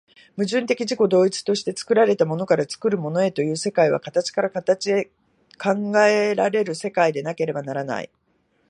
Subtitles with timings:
[0.35, 5.11] 矛盾的自己同一として作られたものから作るものへという世界は、形から形へと
[5.75, 8.09] 考えられる世界でなければならない。